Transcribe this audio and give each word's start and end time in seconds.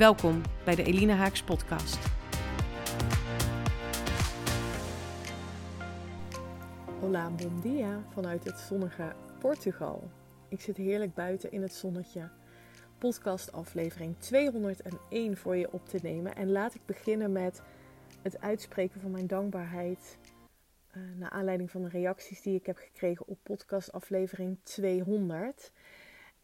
Welkom 0.00 0.42
bij 0.64 0.74
de 0.74 0.82
Elina 0.82 1.14
Haaks 1.14 1.42
podcast. 1.42 1.98
Hola, 7.00 7.30
bon 7.30 7.60
dia 7.60 8.02
vanuit 8.12 8.44
het 8.44 8.58
zonnige 8.58 9.12
Portugal. 9.38 10.10
Ik 10.48 10.60
zit 10.60 10.76
heerlijk 10.76 11.14
buiten 11.14 11.52
in 11.52 11.62
het 11.62 11.72
zonnetje. 11.72 12.28
Podcast 12.98 13.52
aflevering 13.52 14.18
201 14.18 15.36
voor 15.36 15.56
je 15.56 15.72
op 15.72 15.88
te 15.88 15.98
nemen. 16.02 16.34
En 16.36 16.50
laat 16.50 16.74
ik 16.74 16.86
beginnen 16.86 17.32
met 17.32 17.62
het 18.22 18.40
uitspreken 18.40 19.00
van 19.00 19.10
mijn 19.10 19.26
dankbaarheid. 19.26 20.18
Uh, 20.96 21.02
naar 21.16 21.30
aanleiding 21.30 21.70
van 21.70 21.82
de 21.82 21.88
reacties 21.88 22.42
die 22.42 22.54
ik 22.54 22.66
heb 22.66 22.76
gekregen 22.76 23.26
op 23.26 23.38
podcast 23.42 23.92
aflevering 23.92 24.58
200 24.62 25.72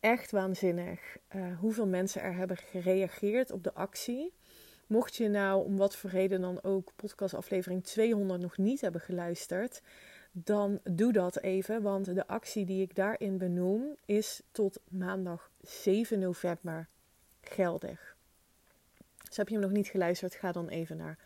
echt 0.07 0.31
waanzinnig 0.31 1.17
uh, 1.37 1.59
hoeveel 1.59 1.87
mensen 1.87 2.23
er 2.23 2.35
hebben 2.35 2.57
gereageerd 2.57 3.51
op 3.51 3.65
de 3.65 3.75
actie. 3.75 4.33
Mocht 4.87 5.17
je 5.17 5.29
nou 5.29 5.65
om 5.65 5.77
wat 5.77 5.97
voor 5.97 6.11
reden 6.11 6.41
dan 6.41 6.63
ook 6.63 6.93
podcastaflevering 6.97 7.85
200 7.85 8.41
nog 8.41 8.57
niet 8.57 8.81
hebben 8.81 9.01
geluisterd, 9.01 9.83
dan 10.33 10.81
doe 10.85 11.13
dat 11.13 11.41
even. 11.41 11.83
Want 11.83 12.15
de 12.15 12.27
actie 12.27 12.65
die 12.65 12.83
ik 12.83 12.95
daarin 12.95 13.39
benoem 13.39 13.97
is 14.05 14.43
tot 14.51 14.81
maandag 14.89 15.51
7 15.61 16.19
november 16.19 16.89
geldig. 17.41 18.17
Dus 19.29 19.37
heb 19.37 19.49
je 19.49 19.55
hem 19.55 19.63
nog 19.63 19.73
niet 19.73 19.89
geluisterd, 19.89 20.35
ga 20.35 20.53
dan 20.53 20.69
even 20.69 20.97
naar 20.97 21.19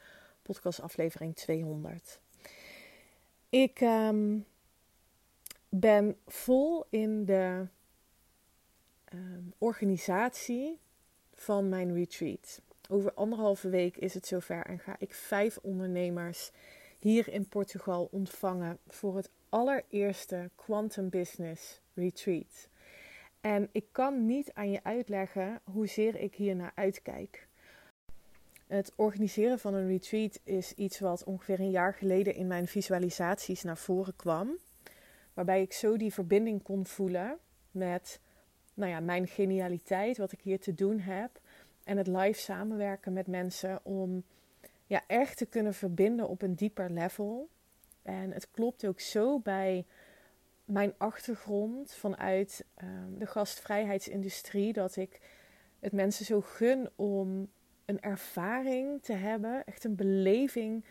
podcastaflevering 0.43 1.37
200. 1.37 2.21
Ik 3.49 3.81
um, 3.81 4.47
ben 5.69 6.17
vol 6.27 6.85
in 6.91 7.25
de 7.25 7.67
Ehm, 9.11 9.45
organisatie 9.59 10.79
van 11.33 11.69
mijn 11.69 11.95
retreat. 11.95 12.63
Over 12.89 13.15
anderhalve 13.15 13.69
week 13.69 13.97
is 13.97 14.15
het 14.15 14.27
zover 14.27 14.67
en 14.67 14.79
ga 14.79 14.97
ik 14.99 15.15
vijf 15.15 15.59
ondernemers 15.63 16.51
hier 16.99 17.29
in 17.29 17.49
Portugal 17.49 18.09
ontvangen 18.11 18.79
voor 18.89 19.17
het 19.17 19.31
allereerste 19.49 20.51
Quantum 20.55 21.09
Business 21.09 21.81
Retreat. 21.95 22.69
En 23.41 23.69
ik 23.73 23.85
kan 23.93 24.27
niet 24.27 24.53
aan 24.53 24.71
je 24.71 24.85
uitleggen 24.85 25.61
hoezeer 25.65 26.17
ik 26.17 26.35
hier 26.35 26.57
naar 26.57 26.73
uitkijk. 26.75 27.49
Het 28.67 28.93
organiseren 28.97 29.59
van 29.59 29.75
een 29.75 29.89
retreat 29.89 30.41
is 30.45 30.73
iets 30.75 31.01
wat 31.01 31.25
ongeveer 31.25 31.61
een 31.61 31.71
jaar 31.71 31.95
geleden 31.95 32.35
in 32.35 32.47
mijn 32.47 32.67
visualisaties 32.67 33.63
naar 33.63 33.79
voren 33.79 34.17
kwam. 34.17 34.59
Waarbij 35.35 35.63
ik 35.63 35.73
zo 35.73 35.97
die 35.97 36.13
verbinding 36.13 36.63
kon 36.63 36.87
voelen 36.87 37.39
met 37.71 38.21
nou 38.81 38.93
ja, 38.93 39.01
mijn 39.01 39.27
genialiteit, 39.27 40.17
wat 40.17 40.33
ik 40.33 40.41
hier 40.41 40.61
te 40.61 40.75
doen 40.75 40.99
heb. 40.99 41.41
En 41.85 41.97
het 41.97 42.07
live 42.07 42.41
samenwerken 42.41 43.13
met 43.13 43.27
mensen 43.27 43.81
om 43.83 44.25
ja, 44.87 45.03
echt 45.07 45.37
te 45.37 45.47
kunnen 45.47 45.75
verbinden 45.75 46.29
op 46.29 46.43
een 46.43 46.55
dieper 46.55 46.91
level. 46.91 47.49
En 48.03 48.33
het 48.33 48.51
klopt 48.51 48.87
ook 48.87 49.01
zo 49.01 49.39
bij 49.39 49.87
mijn 50.65 50.95
achtergrond 50.99 51.95
vanuit 51.95 52.65
ehm, 52.75 53.19
de 53.19 53.27
gastvrijheidsindustrie 53.27 54.73
dat 54.73 54.97
ik 54.97 55.21
het 55.79 55.93
mensen 55.93 56.25
zo 56.25 56.41
gun 56.41 56.91
om 56.97 57.49
een 57.85 58.01
ervaring 58.01 59.03
te 59.03 59.13
hebben, 59.13 59.65
echt 59.65 59.85
een 59.85 59.97
beleving 59.97 60.85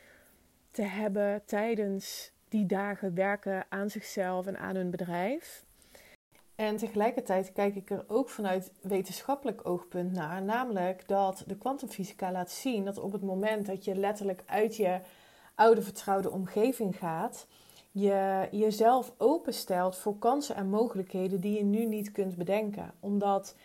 te 0.72 0.81
hebben 0.81 1.46
tijdens 1.46 2.31
die 2.47 2.66
dagen 2.66 3.14
werken 3.14 3.66
aan 3.69 3.90
zichzelf 3.90 4.47
en 4.47 4.58
aan 4.58 4.75
hun 4.75 4.90
bedrijf. 4.90 5.66
En 6.59 6.78
tegelijkertijd 6.78 7.52
kijk 7.52 7.75
ik 7.75 7.90
er 7.90 8.06
ook 8.08 8.30
vanuit 8.30 8.72
wetenschappelijk 8.81 9.68
oogpunt 9.68 10.12
naar, 10.12 10.44
namelijk 10.44 11.08
dat 11.08 11.44
de 11.47 11.58
kwantumfysica 11.58 12.31
laat 12.31 12.52
zien 12.52 12.86
dat 12.86 13.00
op 13.00 13.12
het 13.12 13.22
moment 13.22 13.66
dat 13.66 13.86
je 13.86 13.96
letterlijk 13.96 14.44
uit 14.46 14.75
je 14.75 15.00
oude 15.56 15.81
vertrouwde 15.81 16.31
omgeving 16.31 16.97
gaat, 16.97 17.47
je 17.92 18.47
jezelf 18.52 19.14
openstelt 19.18 19.96
voor 19.96 20.18
kansen 20.18 20.56
en 20.56 20.70
mogelijkheden 20.70 21.40
die 21.40 21.58
je 21.58 21.64
nu 21.64 21.86
niet 21.86 22.12
kunt 22.12 22.36
bedenken. 22.36 22.91
Omdat 23.00 23.56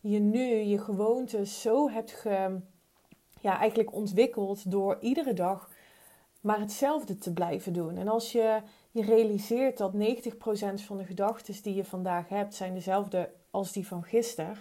je 0.00 0.18
nu 0.18 0.44
je 0.44 0.78
gewoontes 0.78 1.60
zo 1.60 1.90
hebt 1.90 2.10
ge, 2.10 2.60
ja, 3.40 3.58
eigenlijk 3.58 3.92
ontwikkeld 3.92 4.70
door 4.70 4.96
iedere 5.00 5.32
dag 5.32 5.70
maar 6.40 6.60
hetzelfde 6.60 7.18
te 7.18 7.32
blijven 7.32 7.72
doen. 7.72 7.96
En 7.96 8.08
als 8.08 8.32
je 8.32 8.60
je 8.92 9.02
realiseert 9.02 9.78
dat 9.78 9.92
90% 9.92 9.96
van 10.74 10.96
de 10.96 11.04
gedachten 11.04 11.62
die 11.62 11.74
je 11.74 11.84
vandaag 11.84 12.28
hebt, 12.28 12.54
zijn 12.54 12.74
dezelfde 12.74 13.30
als 13.50 13.72
die 13.72 13.86
van 13.86 14.02
gisteren. 14.02 14.56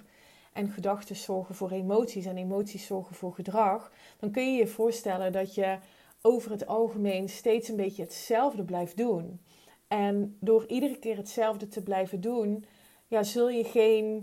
En 0.53 0.69
gedachten 0.69 1.15
zorgen 1.15 1.55
voor 1.55 1.71
emoties 1.71 2.25
en 2.25 2.37
emoties 2.37 2.85
zorgen 2.85 3.15
voor 3.15 3.33
gedrag. 3.33 3.91
Dan 4.19 4.31
kun 4.31 4.51
je 4.51 4.57
je 4.57 4.67
voorstellen 4.67 5.31
dat 5.31 5.55
je 5.55 5.77
over 6.21 6.51
het 6.51 6.67
algemeen 6.67 7.29
steeds 7.29 7.69
een 7.69 7.75
beetje 7.75 8.03
hetzelfde 8.03 8.63
blijft 8.63 8.97
doen. 8.97 9.41
En 9.87 10.37
door 10.39 10.65
iedere 10.67 10.99
keer 10.99 11.17
hetzelfde 11.17 11.67
te 11.67 11.83
blijven 11.83 12.21
doen, 12.21 12.65
ja, 13.07 13.23
zul 13.23 13.49
je 13.49 13.63
geen 13.63 14.21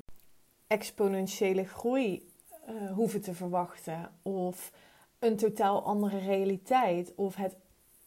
exponentiële 0.66 1.64
groei 1.64 2.28
uh, 2.68 2.92
hoeven 2.92 3.20
te 3.20 3.34
verwachten. 3.34 4.10
Of 4.22 4.72
een 5.18 5.36
totaal 5.36 5.82
andere 5.82 6.18
realiteit. 6.18 7.12
Of 7.14 7.34
het 7.34 7.56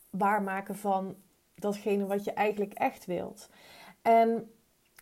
waarmaken 0.10 0.76
van 0.76 1.16
datgene 1.62 2.06
wat 2.06 2.24
je 2.24 2.32
eigenlijk 2.32 2.74
echt 2.74 3.06
wilt. 3.06 3.50
En 4.02 4.52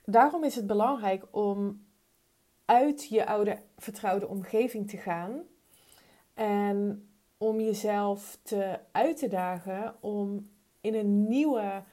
daarom 0.05 0.43
is 0.43 0.55
het 0.55 0.67
belangrijk 0.67 1.25
om 1.31 1.85
uit 2.65 3.07
je 3.07 3.25
oude 3.25 3.61
vertrouwde 3.77 4.27
omgeving 4.27 4.89
te 4.89 4.97
gaan. 4.97 5.41
En 6.33 7.09
om 7.37 7.59
jezelf 7.59 8.39
te 8.43 8.79
uit 8.91 9.17
te 9.17 9.27
dagen 9.27 9.95
om 9.99 10.49
in 10.81 10.95
een 10.95 11.27
nieuwe, 11.27 11.83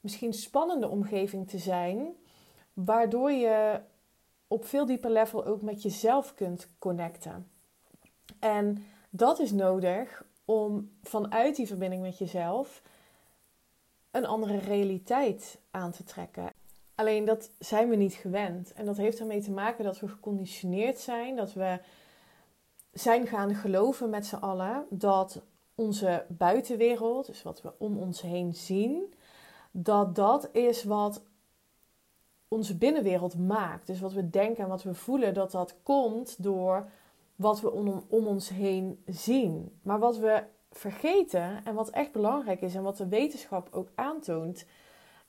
misschien 0.00 0.32
spannende 0.32 0.88
omgeving 0.88 1.48
te 1.48 1.58
zijn. 1.58 2.16
Waardoor 2.72 3.30
je 3.30 3.80
op 4.48 4.64
veel 4.64 4.86
dieper 4.86 5.10
level 5.10 5.44
ook 5.44 5.62
met 5.62 5.82
jezelf 5.82 6.34
kunt 6.34 6.68
connecten. 6.78 7.50
En 8.38 8.84
dat 9.10 9.38
is 9.38 9.52
nodig 9.52 10.24
om 10.44 10.90
vanuit 11.02 11.56
die 11.56 11.66
verbinding 11.66 12.02
met 12.02 12.18
jezelf 12.18 12.82
een 14.10 14.26
andere 14.26 14.58
realiteit 14.58 15.58
aan 15.70 15.90
te 15.90 16.04
trekken. 16.04 16.52
Alleen 16.94 17.24
dat 17.24 17.50
zijn 17.58 17.88
we 17.88 17.96
niet 17.96 18.14
gewend. 18.14 18.72
En 18.72 18.84
dat 18.84 18.96
heeft 18.96 19.18
ermee 19.18 19.42
te 19.42 19.50
maken 19.50 19.84
dat 19.84 20.00
we 20.00 20.08
geconditioneerd 20.08 20.98
zijn, 20.98 21.36
dat 21.36 21.52
we 21.52 21.80
zijn 22.92 23.26
gaan 23.26 23.54
geloven 23.54 24.10
met 24.10 24.26
z'n 24.26 24.36
allen 24.36 24.86
dat 24.90 25.42
onze 25.74 26.24
buitenwereld, 26.28 27.26
dus 27.26 27.42
wat 27.42 27.62
we 27.62 27.72
om 27.78 27.98
ons 27.98 28.20
heen 28.20 28.54
zien, 28.54 29.14
dat 29.70 30.14
dat 30.14 30.48
is 30.52 30.84
wat 30.84 31.22
onze 32.48 32.76
binnenwereld 32.76 33.38
maakt. 33.38 33.86
Dus 33.86 34.00
wat 34.00 34.12
we 34.12 34.30
denken 34.30 34.62
en 34.62 34.68
wat 34.68 34.82
we 34.82 34.94
voelen, 34.94 35.34
dat 35.34 35.50
dat 35.50 35.74
komt 35.82 36.42
door 36.42 36.90
wat 37.36 37.60
we 37.60 37.70
om, 37.70 38.04
om 38.08 38.26
ons 38.26 38.48
heen 38.48 39.02
zien. 39.06 39.78
Maar 39.82 39.98
wat 39.98 40.16
we 40.16 40.42
vergeten 40.70 41.64
en 41.64 41.74
wat 41.74 41.90
echt 41.90 42.12
belangrijk 42.12 42.60
is 42.60 42.74
en 42.74 42.82
wat 42.82 42.96
de 42.96 43.08
wetenschap 43.08 43.68
ook 43.70 43.88
aantoont, 43.94 44.64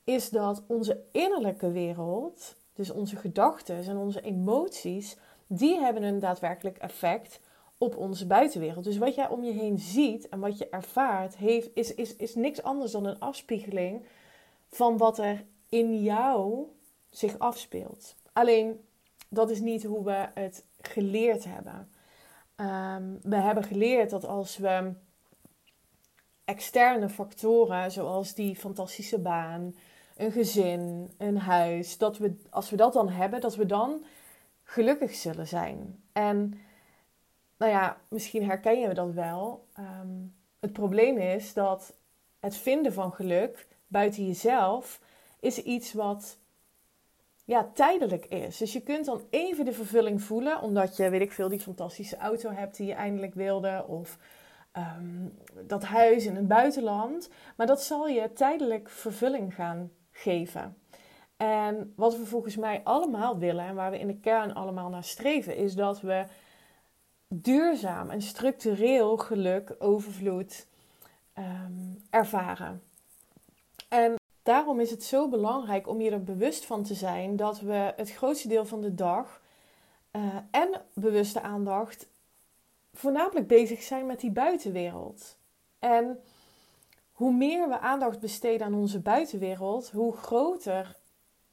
is 0.04 0.30
dat 0.30 0.64
onze 0.68 1.04
innerlijke 1.12 1.72
wereld, 1.72 2.56
dus 2.74 2.90
onze 2.90 3.16
gedachten 3.16 3.84
en 3.84 3.98
onze 3.98 4.22
emoties, 4.22 5.18
die 5.48 5.80
hebben 5.80 6.04
een 6.04 6.20
daadwerkelijk 6.20 6.78
effect 6.78 7.40
op 7.78 7.98
onze 7.98 8.28
buitenwereld. 8.28 8.84
Dus 8.84 8.98
wat 8.98 9.16
jij 9.16 9.30
om 9.30 9.44
je 9.44 9.52
heen 9.52 9.80
ziet 9.80 10.30
en 10.30 10.40
wat 10.40 10.58
je 10.58 10.70
ervaart, 10.70 11.38
heeft, 11.38 11.70
is, 11.74 11.96
is, 11.96 12.16
is 12.16 12.36
niks 12.36 12.64
anders 12.64 12.92
dan 12.92 13.06
een 13.06 13.20
afspiegeling 13.20 14.06
van 14.68 14.98
wat 14.98 15.18
er 15.18 15.46
in 15.70 16.02
jou 16.02 16.68
zich 17.10 17.40
afspeelt. 17.40 18.16
Alleen 18.34 18.86
dat 19.30 19.50
is 19.50 19.60
niet 19.60 19.84
hoe 19.84 20.04
we 20.04 20.28
het 20.34 20.66
geleerd 20.82 21.44
hebben. 21.44 21.92
Ehm, 22.56 23.04
we 23.22 23.36
hebben 23.36 23.64
geleerd 23.64 24.10
dat 24.10 24.26
als 24.26 24.58
we 24.58 24.92
externe 26.50 27.10
factoren, 27.10 27.92
zoals 27.92 28.34
die 28.34 28.56
fantastische 28.56 29.20
baan, 29.20 29.76
een 30.16 30.32
gezin, 30.32 31.12
een 31.18 31.38
huis, 31.38 31.98
dat 31.98 32.18
we, 32.18 32.36
als 32.50 32.70
we 32.70 32.76
dat 32.76 32.94
dan 32.94 33.10
hebben, 33.10 33.42
dat 33.42 33.56
we 33.56 33.66
dan 33.66 34.04
gelukkig 34.64 35.16
zullen 35.16 35.48
zijn. 35.48 36.04
En 36.12 36.60
nou 37.58 37.72
ja, 37.72 37.98
misschien 38.08 38.46
herken 38.46 38.80
je 38.80 38.94
dat 38.94 39.14
wel. 39.14 39.66
Ehm, 39.74 40.08
het 40.60 40.74
probleem 40.74 41.18
is 41.18 41.54
dat 41.54 41.94
het 42.40 42.56
vinden 42.58 42.94
van 42.94 43.12
geluk 43.12 43.68
buiten 43.88 44.28
jezelf 44.28 45.02
is 45.40 45.64
iets 45.64 45.94
wat 45.94 46.38
ja, 47.46 47.70
tijdelijk 47.74 48.26
is. 48.26 48.58
Dus 48.58 48.74
je 48.74 48.82
kunt 48.82 49.06
dan 49.06 49.22
even 49.30 49.66
de 49.66 49.74
vervulling 49.74 50.22
voelen, 50.22 50.62
omdat 50.62 50.98
je, 50.98 51.10
weet 51.10 51.22
ik 51.22 51.32
veel, 51.32 51.50
die 51.50 51.60
fantastische 51.60 52.18
auto 52.18 52.52
hebt 52.52 52.78
die 52.78 52.88
je 52.88 52.94
eindelijk 52.94 53.34
wilde, 53.34 53.86
of 53.88 54.18
ehm, 54.72 55.28
dat 55.68 55.84
huis 55.84 56.26
in 56.26 56.36
het 56.36 56.48
buitenland. 56.48 57.30
Maar 57.56 57.68
dat 57.68 57.82
zal 57.82 58.08
je 58.08 58.34
tijdelijk 58.34 58.90
vervulling 58.90 59.56
gaan 59.56 59.92
geven. 60.12 60.78
En 61.38 61.94
wat 61.96 62.18
we 62.18 62.26
volgens 62.26 62.56
mij 62.56 62.82
allemaal 62.84 63.38
willen 63.38 63.66
en 63.66 63.76
waar 63.76 63.92
we 63.92 64.00
in 64.00 64.08
de 64.08 64.20
kern 64.20 64.54
allemaal 64.54 64.90
naar 64.90 65.04
streven, 65.04 65.56
is 65.56 65.76
dat 65.76 66.02
we 66.02 66.26
duurzaam 67.28 68.10
en 68.10 68.22
structureel 68.22 69.18
geluk, 69.18 69.76
overvloed 69.80 70.68
ehm, 71.34 71.74
ervaren. 72.10 72.84
En 73.90 74.16
daarom 74.44 74.80
is 74.80 74.92
het 74.92 75.04
zo 75.04 75.30
belangrijk 75.30 75.88
om 75.88 76.02
je 76.02 76.12
er 76.12 76.24
bewust 76.24 76.66
van 76.66 76.84
te 76.84 76.94
zijn 76.94 77.36
dat 77.36 77.60
we 77.60 77.94
het 77.96 78.12
grootste 78.12 78.48
deel 78.48 78.66
van 78.66 78.82
de 78.82 78.96
dag 78.96 79.42
uh, 80.12 80.36
en 80.52 80.82
bewuste 80.94 81.42
aandacht 81.42 82.08
voornamelijk 83.00 83.48
bezig 83.48 83.82
zijn 83.82 84.06
met 84.06 84.20
die 84.20 84.32
buitenwereld. 84.32 85.38
En 85.80 86.20
hoe 87.12 87.34
meer 87.34 87.70
we 87.70 87.80
aandacht 87.80 88.20
besteden 88.20 88.68
aan 88.68 88.74
onze 88.74 89.00
buitenwereld, 89.00 89.92
hoe 89.92 90.14
groter 90.14 90.98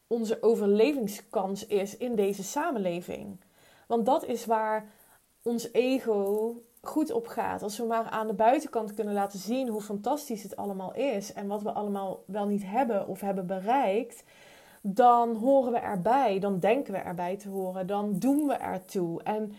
onze 0.06 0.42
overlevingskans 0.42 1.66
is 1.66 1.96
in 1.96 2.14
deze 2.14 2.42
samenleving. 2.42 3.40
Want 3.86 4.06
dat 4.06 4.24
is 4.24 4.46
waar 4.46 4.92
ons 5.42 5.72
ego 5.72 6.54
goed 6.80 7.12
op 7.12 7.26
gaat. 7.26 7.62
Als 7.62 7.78
we 7.78 7.84
maar 7.84 8.04
aan 8.04 8.26
de 8.26 8.34
buitenkant 8.34 8.94
kunnen 8.94 9.14
laten 9.14 9.38
zien 9.38 9.68
hoe 9.68 9.82
fantastisch 9.82 10.42
het 10.42 10.56
allemaal 10.56 10.94
is 10.94 11.32
en 11.32 11.46
wat 11.46 11.62
we 11.62 11.72
allemaal 11.72 12.22
wel 12.26 12.46
niet 12.46 12.64
hebben 12.64 13.08
of 13.08 13.20
hebben 13.20 13.46
bereikt, 13.46 14.22
dan 14.80 15.34
horen 15.34 15.72
we 15.72 15.78
erbij, 15.78 16.38
dan 16.38 16.58
denken 16.58 16.92
we 16.92 16.98
erbij 16.98 17.36
te 17.36 17.48
horen, 17.48 17.86
dan 17.86 18.18
doen 18.18 18.46
we 18.46 18.54
ertoe. 18.54 19.22
En 19.22 19.52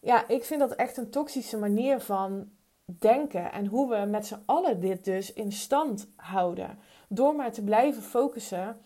ja, 0.00 0.28
ik 0.28 0.44
vind 0.44 0.60
dat 0.60 0.74
echt 0.74 0.96
een 0.96 1.10
toxische 1.10 1.58
manier 1.58 2.00
van 2.00 2.50
denken 2.84 3.52
en 3.52 3.66
hoe 3.66 3.88
we 3.88 4.06
met 4.06 4.26
z'n 4.26 4.42
allen 4.46 4.80
dit 4.80 5.04
dus 5.04 5.32
in 5.32 5.52
stand 5.52 6.08
houden. 6.16 6.78
Door 7.08 7.34
maar 7.34 7.52
te 7.52 7.62
blijven 7.62 8.02
focussen 8.02 8.80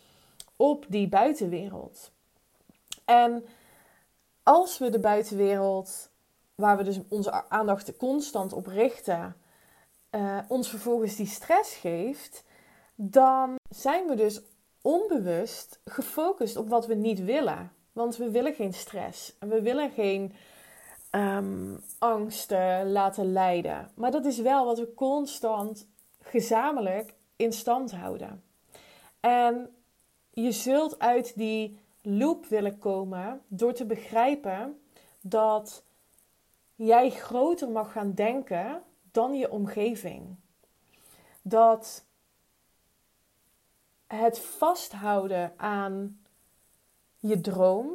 op 0.57 0.85
die 0.89 1.09
buitenwereld. 1.09 2.11
En 3.05 3.45
als 4.43 4.79
we 4.79 4.91
de 4.91 5.01
buitenwereld 5.01 6.11
waar 6.55 6.77
we 6.77 6.83
dus 6.83 7.01
onze 7.09 7.49
aandacht 7.49 7.97
constant 7.97 8.53
op 8.53 8.67
richten, 8.67 9.37
uh, 10.11 10.39
ons 10.49 10.69
vervolgens 10.69 11.17
die 11.17 11.27
stress 11.27 11.75
geeft, 11.75 12.45
dan 12.95 13.55
zijn 13.69 14.07
we 14.07 14.15
dus 14.15 14.41
onbewust 14.83 15.81
gefocust 15.85 16.57
op 16.57 16.69
wat 16.69 16.87
we 16.87 16.95
niet 16.95 17.25
willen. 17.25 17.73
Want 17.93 18.17
we 18.17 18.31
willen 18.31 18.55
geen 18.55 18.73
stress 18.73 19.39
en 19.39 19.49
we 19.49 19.63
willen 19.63 19.91
geen 19.91 20.33
um, 21.15 21.81
angsten 21.99 22.93
laten 22.93 23.33
leiden. 23.33 23.91
Maar 23.95 24.11
dat 24.11 24.25
is 24.25 24.39
wel 24.39 24.65
wat 24.65 24.79
we 24.79 24.95
constant 24.95 25.89
gezamenlijk 26.21 27.15
in 27.37 27.53
stand 27.53 27.93
houden. 27.93 28.43
En 29.21 29.75
je 30.31 30.53
zult 30.53 30.99
uit 30.99 31.37
die 31.37 31.79
loop 32.03 32.47
willen 32.47 32.79
komen 32.79 33.43
door 33.49 33.73
te 33.73 33.87
begrijpen 33.87 34.81
dat 35.21 35.85
jij 36.75 37.11
groter 37.11 37.71
mag 37.71 37.93
gaan 37.93 38.13
denken 38.13 38.83
dan 39.11 39.35
je 39.35 39.51
omgeving. 39.51 40.37
Dat 41.43 42.05
het 44.07 44.39
vasthouden 44.39 45.53
aan 45.57 46.21
je 47.19 47.41
droom, 47.41 47.93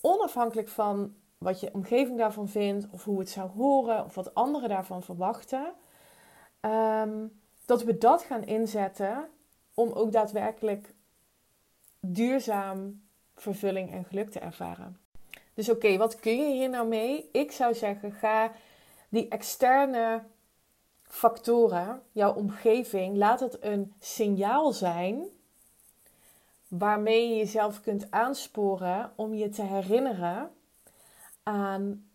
onafhankelijk 0.00 0.68
van 0.68 1.14
wat 1.44 1.60
je 1.60 1.74
omgeving 1.74 2.18
daarvan 2.18 2.48
vindt, 2.48 2.86
of 2.90 3.04
hoe 3.04 3.18
het 3.18 3.30
zou 3.30 3.50
horen, 3.50 4.04
of 4.04 4.14
wat 4.14 4.34
anderen 4.34 4.68
daarvan 4.68 5.02
verwachten, 5.02 5.72
ehm, 6.60 7.26
dat 7.64 7.82
we 7.82 7.98
dat 7.98 8.22
gaan 8.22 8.44
inzetten 8.44 9.28
om 9.74 9.92
ook 9.92 10.12
daadwerkelijk 10.12 10.94
duurzaam 12.00 13.02
vervulling 13.34 13.92
en 13.92 14.04
geluk 14.04 14.30
te 14.30 14.38
ervaren. 14.38 14.98
Dus 15.54 15.70
oké, 15.70 15.96
wat 15.96 16.20
kun 16.20 16.36
je 16.36 16.52
hier 16.52 16.68
nou 16.68 16.88
mee? 16.88 17.28
Ik 17.32 17.52
zou 17.52 17.74
zeggen, 17.74 18.12
ga 18.12 18.52
die 19.08 19.28
externe 19.28 20.22
factoren, 21.02 22.02
jouw 22.12 22.34
omgeving, 22.34 23.16
laat 23.16 23.40
het 23.40 23.56
een 23.60 23.92
signaal 23.98 24.72
zijn 24.72 25.24
waarmee 26.68 27.28
je 27.28 27.36
jezelf 27.36 27.80
kunt 27.80 28.10
aansporen 28.10 29.12
om 29.16 29.34
je 29.34 29.48
te 29.48 29.62
herinneren 29.62 30.50
aan 31.44 32.08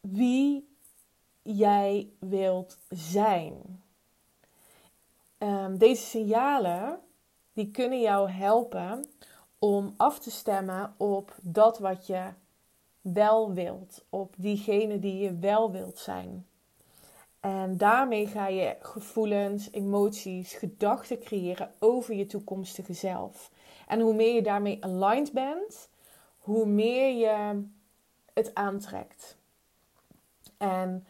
wie 0.00 0.76
jij 1.42 2.08
wilt 2.18 2.78
zijn. 2.88 3.82
Ehm, 5.38 5.76
deze 5.76 6.02
signalen 6.02 7.00
die 7.52 7.70
kunnen 7.70 8.00
jou 8.00 8.30
helpen 8.30 9.06
om 9.58 9.94
af 9.96 10.18
te 10.18 10.30
stemmen 10.30 10.94
op 10.96 11.34
dat 11.42 11.78
wat 11.78 12.06
je 12.06 12.24
wel 13.00 13.52
wilt, 13.52 14.04
op 14.08 14.34
diegene 14.36 14.98
die 14.98 15.18
je 15.18 15.38
wel 15.38 15.72
wilt 15.72 15.98
zijn. 15.98 16.46
En 17.40 17.76
daarmee 17.76 18.26
ga 18.26 18.46
je 18.46 18.76
gevoelens, 18.80 19.70
emoties, 19.72 20.52
gedachten 20.52 21.18
creëren 21.18 21.72
over 21.78 22.14
je 22.14 22.26
toekomstige 22.26 22.92
zelf. 22.92 23.50
En 23.86 24.00
hoe 24.00 24.14
meer 24.14 24.34
je 24.34 24.42
daarmee 24.42 24.84
aligned 24.84 25.32
bent, 25.32 25.88
hoe 26.38 26.66
meer 26.66 27.16
je 27.16 27.64
het 28.38 28.54
aantrekt. 28.54 29.36
En 30.56 31.06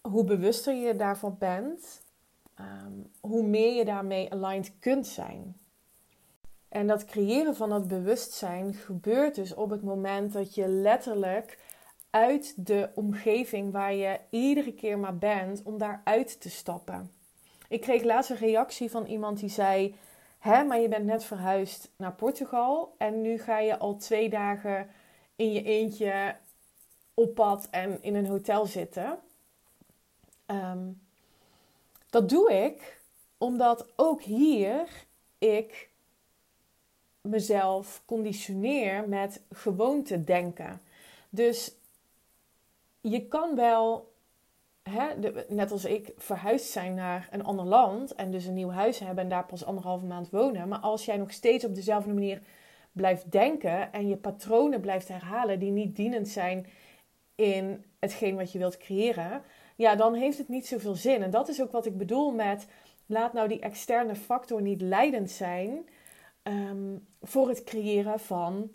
hoe 0.00 0.24
bewuster 0.24 0.74
je 0.74 0.96
daarvan 0.96 1.36
bent, 1.38 2.02
ehm, 2.54 2.92
hoe 3.20 3.42
meer 3.42 3.74
je 3.74 3.84
daarmee 3.84 4.32
aligned 4.32 4.72
kunt 4.78 5.06
zijn. 5.06 5.56
En 6.68 6.86
dat 6.86 7.04
creëren 7.04 7.56
van 7.56 7.68
dat 7.68 7.88
bewustzijn 7.88 8.74
gebeurt 8.74 9.34
dus 9.34 9.54
op 9.54 9.70
het 9.70 9.82
moment 9.82 10.32
dat 10.32 10.54
je 10.54 10.68
letterlijk 10.68 11.58
uit 12.10 12.66
de 12.66 12.88
omgeving 12.94 13.72
waar 13.72 13.94
je 13.94 14.18
iedere 14.30 14.72
keer 14.72 14.98
maar 14.98 15.18
bent, 15.18 15.62
om 15.62 15.78
daaruit 15.78 16.40
te 16.40 16.50
stappen. 16.50 17.10
Ik 17.68 17.80
kreeg 17.80 18.02
laatst 18.02 18.30
een 18.30 18.36
reactie 18.36 18.90
van 18.90 19.06
iemand 19.06 19.38
die 19.38 19.48
zei: 19.48 19.94
Hè, 20.38 20.64
maar 20.64 20.80
je 20.80 20.88
bent 20.88 21.04
net 21.04 21.24
verhuisd 21.24 21.90
naar 21.96 22.12
Portugal 22.12 22.94
en 22.98 23.20
nu 23.20 23.38
ga 23.38 23.58
je 23.58 23.78
al 23.78 23.96
twee 23.96 24.28
dagen 24.28 24.88
in 25.40 25.52
je 25.52 25.62
eentje 25.62 26.36
op 27.14 27.34
pad 27.34 27.68
en 27.70 28.02
in 28.02 28.14
een 28.14 28.26
hotel 28.26 28.66
zitten. 28.66 29.18
Ehm, 30.46 30.88
dat 32.10 32.28
doe 32.28 32.52
ik 32.52 33.00
omdat 33.38 33.86
ook 33.96 34.22
hier 34.22 34.88
ik 35.38 35.90
mezelf 37.20 38.02
conditioneer 38.04 39.08
met 39.08 39.42
gewoonte 39.50 40.24
denken. 40.24 40.80
Dus 41.30 41.74
je 43.00 43.26
kan 43.26 43.56
wel, 43.56 44.12
hè, 44.82 45.14
net 45.48 45.70
als 45.70 45.84
ik, 45.84 46.12
verhuisd 46.16 46.70
zijn 46.70 46.94
naar 46.94 47.28
een 47.30 47.44
ander 47.44 47.64
land 47.64 48.14
en 48.14 48.30
dus 48.30 48.44
een 48.44 48.54
nieuw 48.54 48.70
huis 48.70 48.98
hebben 48.98 49.24
en 49.24 49.30
daar 49.30 49.46
pas 49.46 49.64
anderhalve 49.64 50.06
maand 50.06 50.30
wonen. 50.30 50.68
Maar 50.68 50.78
als 50.78 51.04
jij 51.04 51.16
nog 51.16 51.32
steeds 51.32 51.64
op 51.64 51.74
dezelfde 51.74 52.12
manier 52.12 52.42
blijft 53.00 53.32
denken 53.32 53.92
en 53.92 54.08
je 54.08 54.16
patronen 54.16 54.80
blijft 54.80 55.08
herhalen 55.08 55.58
die 55.58 55.70
niet 55.70 55.96
dienend 55.96 56.28
zijn 56.28 56.66
in 57.34 57.84
hetgeen 57.98 58.36
wat 58.36 58.52
je 58.52 58.58
wilt 58.58 58.76
creëren, 58.76 59.42
ja, 59.76 59.94
dan 59.96 60.14
heeft 60.14 60.38
het 60.38 60.48
niet 60.48 60.66
zoveel 60.66 60.94
zin. 60.94 61.22
En 61.22 61.30
dat 61.30 61.48
is 61.48 61.62
ook 61.62 61.72
wat 61.72 61.86
ik 61.86 61.96
bedoel 61.96 62.30
met 62.30 62.66
laat 63.06 63.32
nou 63.32 63.48
die 63.48 63.60
externe 63.60 64.14
factor 64.14 64.62
niet 64.62 64.80
leidend 64.80 65.30
zijn 65.30 65.84
Ehm, 66.42 66.96
voor 67.22 67.48
het 67.48 67.64
creëren 67.64 68.20
van 68.20 68.70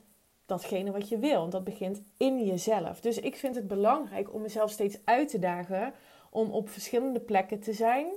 datgene 0.45 0.91
wat 0.91 1.09
je 1.09 1.17
wil. 1.17 1.49
Dat 1.49 1.63
begint 1.63 2.01
in 2.17 2.45
jezelf. 2.45 2.99
Dus 2.99 3.19
ik 3.19 3.35
vind 3.35 3.55
het 3.55 3.67
belangrijk 3.67 4.33
om 4.33 4.41
mezelf 4.41 4.71
steeds 4.71 4.97
uit 5.03 5.29
te 5.29 5.39
dagen 5.39 5.93
om 6.29 6.51
op 6.51 6.69
verschillende 6.69 7.19
plekken 7.19 7.59
te 7.59 7.73
zijn, 7.73 8.07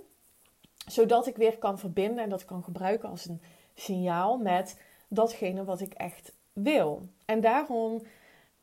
zodat 0.87 1.27
ik 1.27 1.37
weer 1.37 1.59
kan 1.59 1.79
verbinden 1.79 2.25
en 2.25 2.31
dat 2.31 2.45
kan 2.45 2.63
gebruiken 2.63 3.09
als 3.09 3.29
een 3.29 3.41
signaal 3.75 4.39
met 4.39 4.81
datgene 5.09 5.65
wat 5.65 5.81
ik 5.81 5.95
echt 5.95 6.33
wil. 6.53 7.09
En 7.25 7.41
daarom 7.41 8.03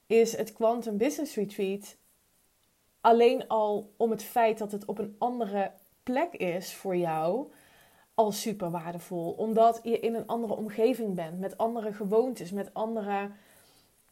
is 0.07 0.37
het 0.37 0.53
Quantum 0.53 0.97
Business 0.97 1.35
Retreat 1.35 1.97
alleen 3.01 3.47
al 3.47 3.93
om 3.97 4.11
het 4.11 4.23
feit 4.23 4.57
dat 4.57 4.71
het 4.71 4.85
op 4.85 4.97
een 4.97 5.15
andere 5.17 5.71
plek 6.03 6.33
is 6.33 6.73
voor 6.73 6.95
jou 6.95 7.51
al 8.13 8.31
super 8.31 8.71
waardevol. 8.71 9.31
Omdat 9.31 9.79
je 9.83 9.99
in 9.99 10.15
een 10.15 10.27
andere 10.27 10.55
omgeving 10.55 11.15
bent, 11.15 11.39
met 11.39 11.57
andere 11.57 11.93
gewoontes, 11.93 12.51
met 12.51 12.73
andere 12.73 13.31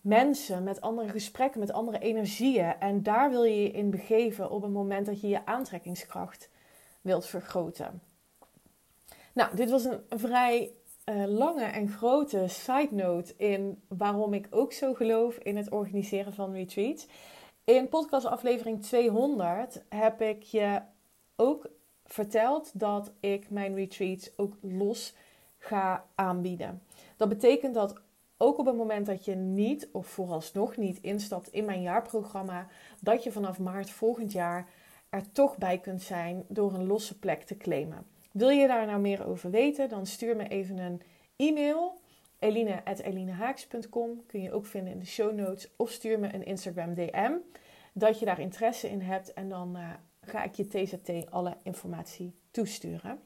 mensen, 0.01 0.63
met 0.63 0.81
andere 0.81 1.09
gesprekken, 1.09 1.59
met 1.59 1.71
andere 1.71 1.99
energieën. 1.99 2.79
En 2.79 3.03
daar 3.03 3.29
wil 3.29 3.43
je 3.43 3.61
je 3.61 3.71
in 3.71 3.89
begeven 3.89 4.49
op 4.49 4.61
het 4.61 4.71
moment 4.71 5.05
dat 5.05 5.21
je 5.21 5.27
je 5.27 5.45
aantrekkingskracht 5.45 6.49
wilt 7.01 7.25
vergroten. 7.25 8.01
Nou, 9.33 9.55
dit 9.55 9.69
was 9.69 9.83
een 9.83 10.01
vrij 10.09 10.71
uh, 11.05 11.25
lange 11.25 11.63
en 11.63 11.87
grote 11.89 12.47
side 12.47 12.89
note 12.91 13.33
in 13.37 13.81
waarom 13.87 14.33
ik 14.33 14.47
ook 14.49 14.73
zo 14.73 14.93
geloof 14.93 15.37
in 15.37 15.57
het 15.57 15.69
organiseren 15.69 16.33
van 16.33 16.53
retreats. 16.53 17.07
In 17.63 17.89
podcast 17.89 18.25
aflevering 18.25 18.81
200 18.81 19.83
heb 19.89 20.21
ik 20.21 20.43
je 20.43 20.81
ook 21.35 21.69
verteld 22.05 22.79
dat 22.79 23.13
ik 23.19 23.49
mijn 23.49 23.75
retreats 23.75 24.37
ook 24.37 24.57
los 24.61 25.15
ga 25.57 26.05
aanbieden. 26.15 26.81
Dat 27.17 27.29
betekent 27.29 27.73
dat 27.73 28.01
ook 28.37 28.57
op 28.57 28.65
het 28.65 28.75
moment 28.75 29.05
dat 29.05 29.25
je 29.25 29.35
niet, 29.35 29.89
of 29.91 30.07
vooralsnog 30.07 30.77
niet, 30.77 31.01
instapt 31.01 31.47
in 31.47 31.65
mijn 31.65 31.81
jaarprogramma, 31.81 32.67
dat 32.99 33.23
je 33.23 33.31
vanaf 33.31 33.59
maart 33.59 33.89
volgend 33.89 34.31
jaar 34.31 34.69
er 35.09 35.31
toch 35.31 35.57
bij 35.57 35.79
kunt 35.79 36.01
zijn 36.01 36.45
door 36.47 36.73
een 36.73 36.87
losse 36.87 37.19
plek 37.19 37.43
te 37.43 37.57
claimen. 37.57 38.12
Wil 38.33 38.49
je 38.49 38.67
daar 38.67 38.85
nou 38.85 38.99
meer 38.99 39.25
over 39.27 39.51
weten, 39.51 39.89
dan 39.89 40.05
stuur 40.05 40.35
me 40.35 40.47
even 40.47 40.77
een 40.77 41.01
e-mail. 41.35 42.01
eline.elinehaaks.com 42.39 44.25
kun 44.25 44.41
je 44.41 44.51
ook 44.51 44.65
vinden 44.65 44.93
in 44.93 44.99
de 44.99 45.05
show 45.05 45.33
notes. 45.33 45.69
Of 45.75 45.91
stuur 45.91 46.19
me 46.19 46.33
een 46.33 46.45
Instagram 46.45 46.93
DM 46.93 47.31
dat 47.93 48.19
je 48.19 48.25
daar 48.25 48.39
interesse 48.39 48.89
in 48.89 49.01
hebt. 49.01 49.33
En 49.33 49.49
dan 49.49 49.77
uh, 49.77 49.89
ga 50.21 50.43
ik 50.43 50.55
je 50.55 50.67
TZT 50.67 51.31
alle 51.31 51.57
informatie 51.63 52.35
toesturen. 52.51 53.19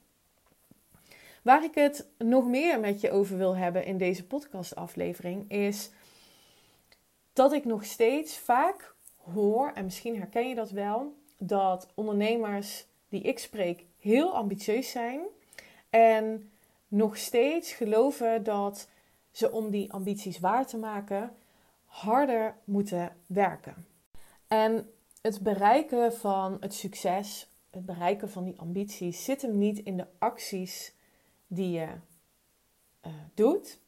Waar 1.42 1.64
ik 1.64 1.76
het 1.76 2.10
nog 2.18 2.48
meer 2.48 2.80
met 2.80 3.02
je 3.02 3.12
over 3.12 3.38
wil 3.38 3.56
hebben 3.56 3.86
in 3.86 3.98
deze 3.98 4.28
podcastaflevering 4.28 5.52
is 5.52 5.92
dat 7.34 7.54
ik 7.54 7.66
nog 7.66 7.86
steeds 7.86 8.38
vaak 8.38 8.96
hoor, 9.18 9.72
en 9.74 9.84
misschien 9.84 10.18
herken 10.18 10.50
je 10.50 10.56
dat 10.56 10.72
wel, 10.72 11.16
dat 11.38 11.88
ondernemers 11.96 12.86
die 13.10 13.22
ik 13.22 13.40
spreek 13.40 13.86
heel 14.08 14.36
ambitieus 14.36 14.92
zijn 14.92 15.20
en 15.90 16.52
nog 16.88 17.18
steeds 17.18 17.72
geloven 17.72 18.44
dat 18.44 18.88
ze 19.32 19.52
om 19.52 19.70
die 19.70 19.94
ambities 19.94 20.40
waar 20.40 20.68
te 20.68 20.78
maken 20.78 21.32
harder 21.86 22.56
moeten 22.64 23.16
werken. 23.26 23.86
En 24.48 24.92
het 25.22 25.42
bereiken 25.42 26.14
van 26.14 26.58
het 26.60 26.74
succes, 26.74 27.50
het 27.70 27.86
bereiken 27.86 28.30
van 28.30 28.44
die 28.44 28.60
ambities, 28.60 29.24
zit 29.24 29.42
hem 29.42 29.58
niet 29.58 29.80
in 29.80 29.98
de 29.98 30.08
acties 30.18 30.94
die 31.48 31.72
je 31.72 31.88
uh, 33.06 33.12
doet, 33.34 33.80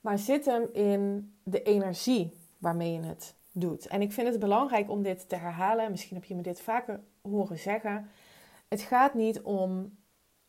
maar 0.00 0.18
zit 0.18 0.44
hem 0.44 0.68
in 0.72 1.34
de 1.42 1.62
energie 1.62 2.36
waarmee 2.58 2.92
je 2.92 3.00
het 3.00 3.34
doet. 3.52 3.86
En 3.86 4.02
ik 4.02 4.12
vind 4.12 4.28
het 4.28 4.38
belangrijk 4.38 4.90
om 4.90 5.02
dit 5.02 5.28
te 5.28 5.36
herhalen. 5.36 5.90
Misschien 5.90 6.16
heb 6.16 6.24
je 6.24 6.34
me 6.34 6.42
dit 6.42 6.60
vaker 6.60 7.00
horen 7.22 7.58
zeggen. 7.58 8.10
Het 8.74 8.82
gaat 8.82 9.14
niet 9.14 9.40
om 9.40 9.98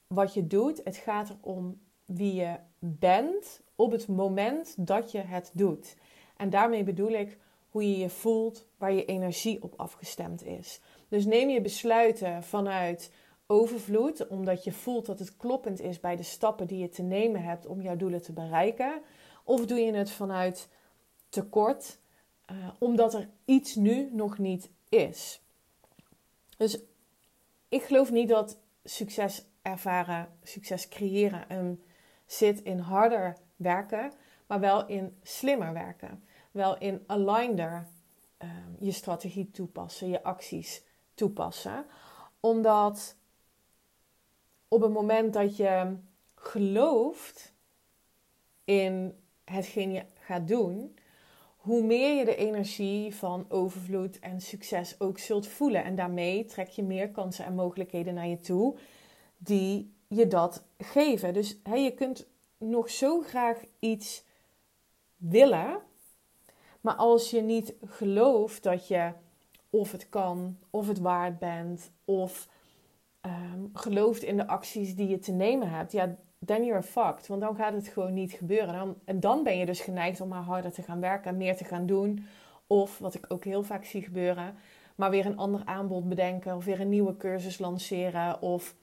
wat 0.08 0.34
je 0.34 0.48
doet, 0.48 0.82
het 0.84 0.98
gaat 0.98 1.30
erom 1.30 1.82
wie 2.06 2.34
je 2.34 2.58
bent 2.80 3.62
op 3.76 3.92
het 3.92 4.08
moment 4.08 4.88
dat 4.88 5.12
je 5.12 5.18
het 5.18 5.52
doet. 5.54 5.96
En 6.38 6.50
daarmee 6.50 6.84
bedoel 6.84 7.10
ik 7.12 7.38
hoe 7.70 7.90
je 7.90 7.98
je 7.98 8.10
voelt, 8.10 8.68
waar 8.78 8.94
je 8.94 9.06
energie 9.06 9.64
op 9.64 9.74
afgestemd 9.78 10.44
is. 10.44 10.82
Dus 11.08 11.26
neem 11.26 11.50
je 11.50 11.62
besluiten 11.62 12.44
vanuit 12.44 13.12
overvloed, 13.48 14.28
omdat 14.28 14.64
je 14.64 14.72
voelt 14.72 15.06
dat 15.06 15.20
het 15.20 15.38
kloppend 15.38 15.82
is 15.82 16.00
bij 16.00 16.16
de 16.16 16.24
stappen 16.24 16.68
die 16.68 16.80
je 16.80 16.90
te 16.90 17.02
nemen 17.02 17.44
hebt 17.44 17.66
om 17.66 17.82
jouw 17.82 17.96
doelen 17.96 18.22
te 18.22 18.34
bereiken? 18.34 19.02
Of 19.44 19.66
doe 19.66 19.80
je 19.80 19.94
het 19.94 20.12
vanuit 20.12 20.70
tekort, 21.30 22.00
uh, 22.52 22.70
omdat 22.80 23.14
er 23.14 23.30
iets 23.46 23.76
nu 23.76 24.10
nog 24.12 24.38
niet 24.38 24.70
is? 24.90 25.42
Dus 26.58 26.80
ik 27.76 27.84
geloof 27.84 28.12
niet 28.12 28.30
dat 28.30 28.60
succes 28.84 29.46
ervaren, 29.62 30.38
succes 30.44 30.88
creëren 30.88 31.56
um, 31.58 31.84
zit 32.26 32.62
in 32.62 32.80
harder 32.80 33.38
werken, 33.56 34.12
maar 34.48 34.60
wel 34.60 34.88
in 34.88 35.18
slimmer 35.24 35.74
werken. 35.74 36.24
Wel 36.52 36.78
in 36.78 37.04
aligneder 37.08 37.88
uh, 38.44 38.50
je 38.80 38.92
strategie 38.92 39.52
toepassen, 39.52 40.10
je 40.10 40.24
acties 40.24 40.84
toepassen. 41.14 41.86
Omdat 42.40 43.16
op 44.68 44.82
het 44.82 44.92
moment 44.92 45.34
dat 45.34 45.58
je 45.58 45.98
gelooft 46.36 47.54
in 48.64 49.24
hetgeen 49.44 49.92
je 49.92 50.06
gaat 50.14 50.48
doen, 50.48 50.98
hoe 51.66 51.84
meer 51.84 52.18
je 52.18 52.26
de 52.26 52.36
energie 52.36 53.16
van 53.16 53.46
overvloed 53.50 54.20
en 54.20 54.42
succes 54.42 55.00
ook 55.00 55.20
zult 55.20 55.48
voelen. 55.48 55.84
En 55.84 55.96
daarmee 55.96 56.46
trek 56.46 56.70
je 56.70 56.84
meer 56.84 57.10
kansen 57.10 57.46
en 57.46 57.56
mogelijkheden 57.56 58.14
naar 58.14 58.28
je 58.28 58.40
toe 58.40 58.76
die 59.38 59.94
je 60.08 60.28
dat 60.28 60.64
geven. 60.78 61.34
Dus 61.34 61.60
hey, 61.64 61.84
je 61.84 61.92
kunt 61.92 62.28
nog 62.58 62.90
zo 62.90 63.22
graag 63.22 63.64
iets 63.80 64.24
willen, 65.16 65.80
maar 66.82 66.96
als 66.96 67.30
je 67.30 67.42
niet 67.42 67.74
gelooft 67.86 68.64
dat 68.64 68.88
je 68.88 69.12
of 69.70 69.92
het 69.92 70.10
kan, 70.10 70.58
of 70.70 70.88
het 70.88 71.00
waard 71.00 71.40
bent, 71.40 71.92
of 72.06 72.50
um, 73.22 73.70
gelooft 73.74 74.24
in 74.24 74.38
de 74.38 74.48
acties 74.48 74.96
die 74.96 75.08
je 75.08 75.20
te 75.20 75.32
nemen 75.32 75.70
hebt, 75.70 75.92
ja, 75.92 76.16
then 76.46 76.66
you're 76.66 76.84
fucked. 76.84 77.28
Want 77.28 77.42
dan 77.42 77.56
gaat 77.56 77.74
het 77.74 77.88
gewoon 77.88 78.14
niet 78.14 78.32
gebeuren. 78.32 78.74
Dan, 78.74 78.96
en 79.06 79.20
dan 79.20 79.44
ben 79.44 79.58
je 79.58 79.66
dus 79.66 79.82
geneigd 79.82 80.22
om 80.22 80.28
maar 80.28 80.42
harder 80.42 80.72
te 80.72 80.82
gaan 80.82 81.00
werken 81.00 81.32
en 81.32 81.38
meer 81.38 81.58
te 81.58 81.64
gaan 81.64 81.86
doen. 81.86 82.26
Of, 82.68 82.98
wat 82.98 83.14
ik 83.14 83.26
ook 83.28 83.44
heel 83.44 83.64
vaak 83.64 83.86
zie 83.86 84.02
gebeuren, 84.02 84.56
maar 84.96 85.10
weer 85.10 85.26
een 85.26 85.38
ander 85.38 85.62
aanbod 85.66 86.10
bedenken. 86.10 86.56
Of 86.56 86.66
weer 86.66 86.82
een 86.82 86.90
nieuwe 86.90 87.18
cursus 87.18 87.58
lanceren. 87.58 88.42
Of 88.42 88.76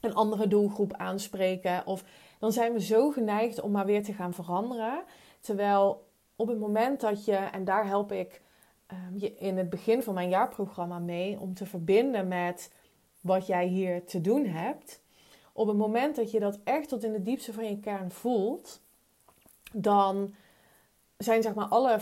een 0.00 0.14
andere 0.14 0.46
doelgroep 0.48 0.92
aanspreken. 0.92 1.86
Of 1.86 2.04
dan 2.38 2.52
zijn 2.52 2.72
we 2.72 2.80
zo 2.80 3.10
geneigd 3.10 3.60
om 3.60 3.70
maar 3.70 3.86
weer 3.86 4.02
te 4.02 4.12
gaan 4.12 4.34
veranderen. 4.34 5.02
Terwijl 5.40 6.08
op 6.36 6.48
het 6.48 6.58
moment 6.58 7.00
dat 7.00 7.24
je, 7.24 7.36
en 7.36 7.64
daar 7.64 7.86
help 7.86 8.12
ik 8.12 8.42
um, 8.92 9.18
je 9.18 9.34
in 9.34 9.56
het 9.56 9.70
begin 9.70 10.02
van 10.02 10.14
mijn 10.14 10.28
jaarprogramma 10.28 10.98
mee, 10.98 11.40
om 11.40 11.54
te 11.54 11.66
verbinden 11.66 12.28
met 12.28 12.72
wat 13.20 13.46
jij 13.46 13.66
hier 13.66 14.04
te 14.04 14.20
doen 14.20 14.46
hebt. 14.46 15.04
Op 15.56 15.66
het 15.66 15.76
moment 15.76 16.16
dat 16.16 16.30
je 16.30 16.40
dat 16.40 16.58
echt 16.64 16.88
tot 16.88 17.04
in 17.04 17.12
de 17.12 17.22
diepste 17.22 17.52
van 17.52 17.64
je 17.64 17.80
kern 17.80 18.10
voelt, 18.10 18.80
dan 19.72 20.34
zijn 21.16 21.42
zeg 21.42 21.54
maar 21.54 21.66
alle 21.66 21.98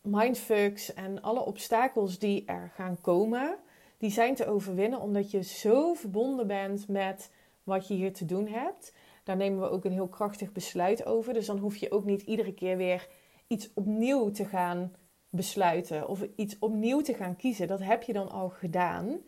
mindfucks 0.00 0.94
en 0.94 1.22
alle 1.22 1.44
obstakels 1.44 2.18
die 2.18 2.44
er 2.44 2.72
gaan 2.74 3.00
komen, 3.00 3.56
die 3.98 4.10
zijn 4.10 4.34
te 4.34 4.46
overwinnen 4.46 5.00
omdat 5.00 5.30
je 5.30 5.42
zo 5.42 5.94
verbonden 5.94 6.46
bent 6.46 6.88
met 6.88 7.30
wat 7.62 7.88
je 7.88 7.94
hier 7.94 8.12
te 8.12 8.24
doen 8.24 8.46
hebt. 8.46 8.92
Daar 9.24 9.36
nemen 9.36 9.60
we 9.60 9.70
ook 9.70 9.84
een 9.84 9.92
heel 9.92 10.08
krachtig 10.08 10.52
besluit 10.52 11.04
over. 11.04 11.34
Dus 11.34 11.46
dan 11.46 11.58
hoef 11.58 11.76
je 11.76 11.90
ook 11.90 12.04
niet 12.04 12.22
iedere 12.22 12.54
keer 12.54 12.76
weer 12.76 13.08
iets 13.46 13.70
opnieuw 13.74 14.30
te 14.30 14.44
gaan 14.44 14.92
besluiten 15.30 16.08
of 16.08 16.26
iets 16.36 16.56
opnieuw 16.58 17.00
te 17.00 17.14
gaan 17.14 17.36
kiezen. 17.36 17.66
Dat 17.66 17.80
heb 17.80 18.02
je 18.02 18.12
dan 18.12 18.30
al 18.30 18.48
gedaan. 18.48 19.20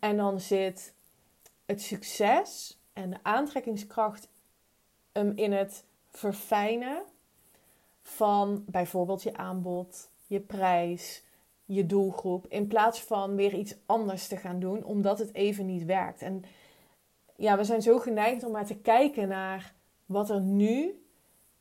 En 0.00 0.16
dan 0.16 0.40
zit 0.40 0.94
het 1.66 1.82
succes 1.82 2.77
en 2.98 3.10
de 3.10 3.18
aantrekkingskracht 3.22 4.28
in 5.34 5.52
het 5.52 5.84
verfijnen 6.10 7.02
van 8.02 8.64
bijvoorbeeld 8.66 9.22
je 9.22 9.36
aanbod, 9.36 10.10
je 10.26 10.40
prijs, 10.40 11.24
je 11.64 11.86
doelgroep. 11.86 12.46
In 12.46 12.66
plaats 12.66 13.02
van 13.02 13.34
weer 13.34 13.54
iets 13.54 13.76
anders 13.86 14.28
te 14.28 14.36
gaan 14.36 14.60
doen, 14.60 14.84
omdat 14.84 15.18
het 15.18 15.34
even 15.34 15.66
niet 15.66 15.84
werkt. 15.84 16.22
En 16.22 16.44
ja, 17.36 17.56
we 17.56 17.64
zijn 17.64 17.82
zo 17.82 17.98
geneigd 17.98 18.44
om 18.44 18.52
maar 18.52 18.66
te 18.66 18.78
kijken 18.78 19.28
naar 19.28 19.74
wat 20.06 20.30
er 20.30 20.40
nu 20.40 21.04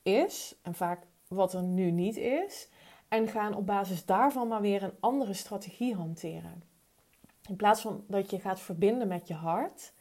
is. 0.01 0.55
En 0.61 0.73
vaak 0.73 1.03
wat 1.27 1.53
er 1.53 1.63
nu 1.63 1.91
niet 1.91 2.17
is. 2.17 2.69
En 3.07 3.27
gaan 3.27 3.55
op 3.55 3.65
basis 3.65 4.05
daarvan 4.05 4.47
maar 4.47 4.61
weer 4.61 4.83
een 4.83 4.97
andere 4.99 5.33
strategie 5.33 5.95
hanteren. 5.95 6.63
In 7.47 7.55
plaats 7.55 7.81
van 7.81 8.03
dat 8.07 8.29
je 8.29 8.39
gaat 8.39 8.59
verbinden 8.59 9.07
met 9.07 9.27
je 9.27 9.33
hart. 9.33 9.95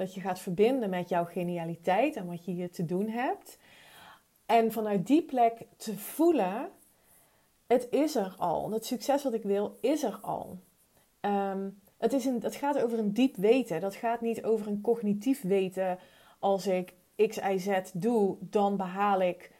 Dat 0.00 0.14
je 0.14 0.20
gaat 0.20 0.40
verbinden 0.40 0.90
met 0.90 1.08
jouw 1.08 1.24
genialiteit 1.24 2.16
en 2.16 2.26
wat 2.26 2.44
je 2.44 2.52
hier 2.52 2.70
te 2.70 2.84
doen 2.84 3.08
hebt. 3.08 3.58
En 4.46 4.72
vanuit 4.72 5.06
die 5.06 5.22
plek 5.22 5.66
te 5.76 5.98
voelen, 5.98 6.68
het 7.66 7.86
is 7.90 8.16
er 8.16 8.34
al. 8.38 8.70
Het 8.70 8.86
succes 8.86 9.22
wat 9.22 9.34
ik 9.34 9.42
wil, 9.42 9.78
is 9.80 10.02
er 10.02 10.18
al. 10.20 10.58
Um, 11.20 11.80
het, 11.98 12.12
is 12.12 12.24
een, 12.24 12.42
het 12.42 12.54
gaat 12.54 12.82
over 12.82 12.98
een 12.98 13.12
diep 13.12 13.36
weten. 13.36 13.80
Dat 13.80 13.94
gaat 13.94 14.20
niet 14.20 14.44
over 14.44 14.66
een 14.66 14.80
cognitief 14.80 15.42
weten. 15.42 15.98
Als 16.38 16.66
ik 16.66 16.94
X, 17.28 17.36
Y, 17.36 17.58
Z 17.58 17.90
doe, 17.92 18.36
dan 18.40 18.76
behaal 18.76 19.20
ik 19.20 19.50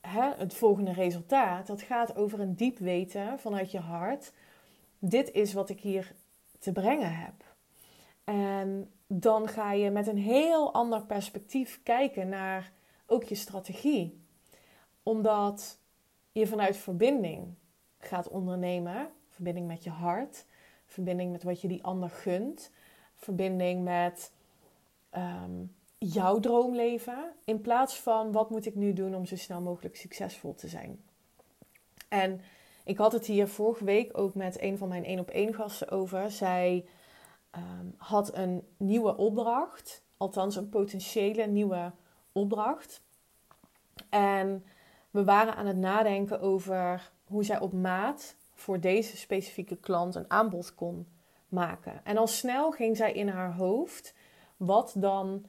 hè, 0.00 0.30
het 0.36 0.54
volgende 0.54 0.92
resultaat. 0.92 1.66
Dat 1.66 1.82
gaat 1.82 2.16
over 2.16 2.40
een 2.40 2.54
diep 2.54 2.78
weten 2.78 3.38
vanuit 3.38 3.70
je 3.70 3.80
hart. 3.80 4.32
Dit 4.98 5.32
is 5.32 5.52
wat 5.52 5.68
ik 5.68 5.80
hier 5.80 6.12
te 6.58 6.72
brengen 6.72 7.14
heb. 7.14 7.47
En 8.28 8.90
dan 9.06 9.48
ga 9.48 9.72
je 9.72 9.90
met 9.90 10.06
een 10.06 10.18
heel 10.18 10.74
ander 10.74 11.02
perspectief 11.02 11.80
kijken 11.82 12.28
naar 12.28 12.72
ook 13.06 13.24
je 13.24 13.34
strategie. 13.34 14.20
Omdat 15.02 15.78
je 16.32 16.46
vanuit 16.46 16.76
verbinding 16.76 17.54
gaat 17.98 18.28
ondernemen, 18.28 19.10
verbinding 19.28 19.66
met 19.66 19.84
je 19.84 19.90
hart, 19.90 20.44
verbinding 20.86 21.32
met 21.32 21.42
wat 21.42 21.60
je 21.60 21.68
die 21.68 21.84
ander 21.84 22.10
gunt, 22.10 22.70
verbinding 23.14 23.84
met 23.84 24.32
ehm, 25.10 25.64
jouw 25.98 26.40
droomleven, 26.40 27.32
in 27.44 27.60
plaats 27.60 28.00
van 28.00 28.32
wat 28.32 28.50
moet 28.50 28.66
ik 28.66 28.74
nu 28.74 28.92
doen 28.92 29.14
om 29.14 29.26
zo 29.26 29.36
snel 29.36 29.60
mogelijk 29.60 29.96
succesvol 29.96 30.54
te 30.54 30.68
zijn. 30.68 31.02
En 32.08 32.40
ik 32.84 32.98
had 32.98 33.12
het 33.12 33.26
hier 33.26 33.48
vorige 33.48 33.84
week 33.84 34.18
ook 34.18 34.34
met 34.34 34.62
een 34.62 34.78
van 34.78 34.88
mijn 34.88 35.04
één 35.04 35.18
op 35.18 35.30
één 35.30 35.54
gasten 35.54 35.90
over. 35.90 36.30
Zij 36.30 36.84
ehm, 37.50 37.86
had 37.96 38.36
een 38.36 38.66
nieuwe 38.76 39.16
opdracht, 39.16 40.02
althans 40.16 40.56
een 40.56 40.68
potentiële 40.68 41.46
nieuwe 41.46 41.92
opdracht. 42.32 43.02
En 44.08 44.64
we 45.10 45.24
waren 45.24 45.54
aan 45.54 45.66
het 45.66 45.76
nadenken 45.76 46.40
over 46.40 47.10
hoe 47.24 47.44
zij 47.44 47.60
op 47.60 47.72
maat 47.72 48.36
voor 48.54 48.80
deze 48.80 49.16
specifieke 49.16 49.76
klant 49.76 50.14
een 50.14 50.30
aanbod 50.30 50.74
kon 50.74 51.06
maken. 51.48 52.00
En 52.04 52.16
al 52.16 52.26
snel 52.26 52.70
ging 52.70 52.96
zij 52.96 53.12
in 53.12 53.28
haar 53.28 53.54
hoofd 53.54 54.14
wat 54.56 54.92
dan 54.96 55.46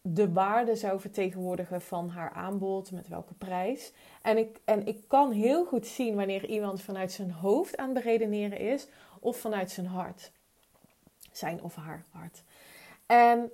de 0.00 0.32
waarde 0.32 0.76
zou 0.76 1.00
vertegenwoordigen 1.00 1.80
van 1.80 2.08
haar 2.08 2.30
aanbod, 2.30 2.92
met 2.92 3.08
welke 3.08 3.34
prijs. 3.34 3.92
En 4.22 4.38
ik, 4.38 4.60
en 4.64 4.86
ik 4.86 5.08
kan 5.08 5.30
heel 5.30 5.64
goed 5.64 5.86
zien 5.86 6.14
wanneer 6.14 6.46
iemand 6.46 6.82
vanuit 6.82 7.12
zijn 7.12 7.30
hoofd 7.30 7.76
aan 7.76 7.94
het 7.94 8.04
beredeneren 8.04 8.58
is 8.58 8.88
of 9.20 9.36
vanuit 9.36 9.70
zijn 9.70 9.86
hart. 9.86 10.32
Zijn 11.32 11.62
of 11.62 11.74
haar 11.74 12.04
hart. 12.10 12.42
En 13.06 13.50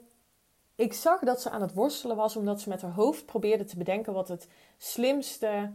ik 0.75 0.93
zag 0.93 1.21
dat 1.21 1.43
ze 1.43 1.51
aan 1.51 1.61
het 1.61 1.75
worstelen 1.75 2.17
was 2.17 2.37
omdat 2.37 2.61
ze 2.61 2.69
met 2.69 2.83
haar 2.83 2.93
hoofd 2.93 3.27
probeerde 3.27 3.65
te 3.65 3.77
bedenken 3.77 4.13
wat 4.13 4.29
het 4.29 4.49
slimste 4.77 5.73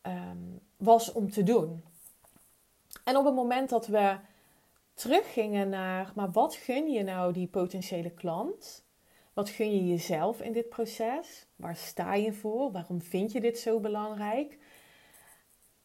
ehm, 0.00 0.36
was 0.76 1.12
om 1.12 1.30
te 1.30 1.42
doen. 1.42 1.84
En 3.04 3.16
op 3.16 3.24
het 3.24 3.34
moment 3.34 3.68
dat 3.68 3.86
we 3.86 4.16
teruggingen 4.94 5.68
naar, 5.68 6.12
maar 6.14 6.30
wat 6.30 6.54
gun 6.54 6.90
je 6.90 7.02
nou 7.02 7.32
die 7.32 7.46
potentiële 7.46 8.10
klant? 8.10 8.84
Wat 9.32 9.48
gun 9.48 9.74
je 9.74 9.86
jezelf 9.86 10.40
in 10.40 10.52
dit 10.52 10.68
proces? 10.68 11.46
Waar 11.56 11.76
sta 11.76 12.14
je 12.14 12.32
voor? 12.32 12.72
Waarom 12.72 13.02
vind 13.02 13.32
je 13.32 13.40
dit 13.40 13.58
zo 13.58 13.80
belangrijk? 13.80 14.58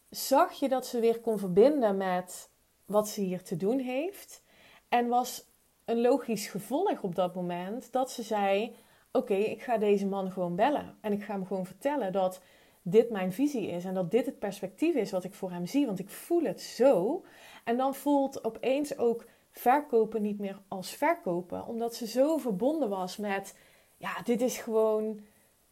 Zag 0.10 0.54
je 0.54 0.70
dat 0.70 0.86
ze 0.86 1.00
weer 1.00 1.20
kon 1.20 1.40
verbinden 1.40 1.98
met 1.98 2.50
wat 2.86 3.10
ze 3.10 3.22
hier 3.22 3.44
te 3.44 3.58
doen 3.58 3.80
heeft? 3.80 4.44
En 4.90 5.08
was 5.08 5.46
een 5.88 6.02
logisch 6.02 6.48
gevolg 6.48 7.04
op 7.04 7.16
dat 7.16 7.36
moment 7.36 7.92
dat 7.92 8.12
ze 8.12 8.24
zei: 8.24 8.76
Oké, 9.12 9.34
ik 9.34 9.62
ga 9.62 9.78
deze 9.78 10.08
man 10.08 10.32
gewoon 10.32 10.56
bellen. 10.56 10.98
En 11.02 11.12
ik 11.12 11.24
ga 11.24 11.34
hem 11.34 11.46
gewoon 11.46 11.66
vertellen 11.66 12.12
dat 12.12 12.42
dit 12.82 13.10
mijn 13.10 13.34
visie 13.34 13.68
is 13.68 13.86
en 13.86 13.94
dat 13.94 14.12
dit 14.12 14.26
het 14.26 14.40
perspectief 14.40 14.96
is 14.96 15.12
wat 15.12 15.24
ik 15.24 15.34
voor 15.34 15.52
hem 15.52 15.66
zie, 15.66 15.86
want 15.86 16.00
ik 16.00 16.10
voel 16.10 16.44
het 16.44 16.62
zo. 16.62 17.24
En 17.64 17.78
dan 17.78 17.96
voelt 17.96 18.44
opeens 18.44 18.98
ook 18.98 19.26
verkopen 19.52 20.22
niet 20.22 20.40
meer 20.40 20.60
als 20.68 20.92
verkopen, 20.92 21.66
omdat 21.66 21.96
ze 21.96 22.08
zo 22.08 22.38
verbonden 22.38 22.90
was 22.90 23.18
met, 23.18 23.56
ja, 23.98 24.22
dit 24.24 24.42
is 24.42 24.58
gewoon, 24.58 25.20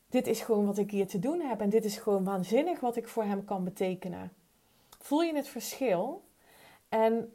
dit 0.09 0.27
is 0.27 0.41
gewoon 0.41 0.65
wat 0.65 0.77
ik 0.77 0.91
hier 0.91 1.07
te 1.07 1.19
doen 1.19 1.41
heb 1.41 1.61
en 1.61 1.69
dit 1.69 1.85
is 1.85 1.97
gewoon 1.97 2.23
waanzinnig 2.23 2.79
wat 2.79 2.95
ik 2.95 3.07
voor 3.07 3.23
hem 3.23 3.45
kan 3.45 3.63
betekenen. 3.63 4.33
Voel 4.99 5.21
je 5.21 5.35
het 5.35 5.47
verschil? 5.47 6.23
En 6.89 7.33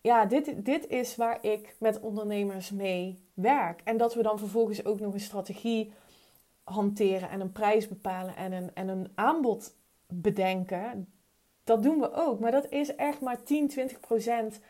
ja, 0.00 0.24
dit, 0.24 0.64
dit 0.64 0.86
is 0.86 1.16
waar 1.16 1.44
ik 1.44 1.74
met 1.78 2.00
ondernemers 2.00 2.70
mee 2.70 3.18
werk. 3.34 3.80
En 3.84 3.96
dat 3.96 4.14
we 4.14 4.22
dan 4.22 4.38
vervolgens 4.38 4.84
ook 4.84 5.00
nog 5.00 5.14
een 5.14 5.20
strategie 5.20 5.92
hanteren 6.64 7.30
en 7.30 7.40
een 7.40 7.52
prijs 7.52 7.88
bepalen 7.88 8.36
en 8.36 8.52
een, 8.52 8.70
en 8.74 8.88
een 8.88 9.12
aanbod 9.14 9.74
bedenken. 10.06 11.12
Dat 11.64 11.82
doen 11.82 12.00
we 12.00 12.12
ook. 12.12 12.40
Maar 12.40 12.50
dat 12.50 12.70
is 12.70 12.94
echt 12.94 13.20
maar 13.20 13.42
10, 13.42 13.68
20 13.68 14.00
procent 14.00 14.60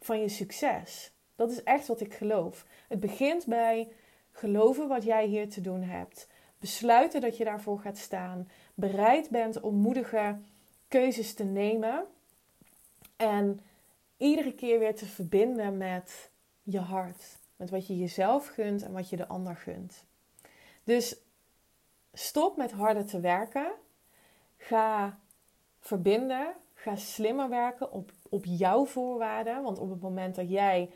van 0.00 0.20
je 0.20 0.28
succes. 0.28 1.12
Dat 1.36 1.50
is 1.50 1.62
echt 1.62 1.86
wat 1.86 2.00
ik 2.00 2.14
geloof. 2.14 2.66
Het 2.88 3.00
begint 3.00 3.46
bij 3.46 3.88
geloven 4.32 4.88
wat 4.88 5.04
jij 5.04 5.26
hier 5.26 5.48
te 5.48 5.60
doen 5.60 5.82
hebt. 5.82 6.28
Besluiten 6.58 7.20
dat 7.20 7.36
je 7.36 7.44
daarvoor 7.44 7.78
gaat 7.78 7.98
staan. 7.98 8.48
Bereid 8.74 9.30
bent 9.30 9.60
om 9.60 9.74
moedige 9.74 10.36
keuzes 10.88 11.34
te 11.34 11.44
nemen. 11.44 12.04
En 13.16 13.60
iedere 14.16 14.54
keer 14.54 14.78
weer 14.78 14.94
te 14.94 15.06
verbinden 15.06 15.76
met 15.76 16.30
je 16.62 16.78
hart. 16.78 17.38
Met 17.56 17.70
wat 17.70 17.86
je 17.86 17.96
jezelf 17.96 18.46
gunt 18.46 18.82
en 18.82 18.92
wat 18.92 19.10
je 19.10 19.16
de 19.16 19.26
ander 19.26 19.56
gunt. 19.56 20.04
Dus 20.84 21.16
stop 22.12 22.56
met 22.56 22.72
harder 22.72 23.06
te 23.06 23.20
werken. 23.20 23.72
Ga 24.56 25.20
verbinden. 25.80 26.54
Ga 26.74 26.96
slimmer 26.96 27.48
werken 27.48 27.92
op, 27.92 28.12
op 28.28 28.44
jouw 28.44 28.86
voorwaarden. 28.86 29.62
Want 29.62 29.78
op 29.78 29.90
het 29.90 30.00
moment 30.00 30.34
dat 30.34 30.50
jij 30.50 30.90